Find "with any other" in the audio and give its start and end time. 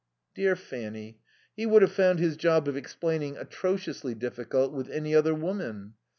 4.73-5.35